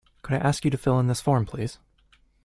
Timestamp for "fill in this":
0.79-1.21